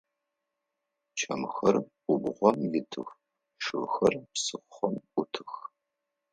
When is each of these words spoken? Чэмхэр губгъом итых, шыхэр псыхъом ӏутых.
Чэмхэр 1.17 1.75
губгъом 2.03 2.59
итых, 2.79 3.09
шыхэр 3.63 4.13
псыхъом 4.31 4.95
ӏутых. 5.11 5.51